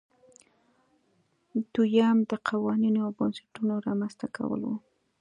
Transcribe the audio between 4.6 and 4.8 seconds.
وو.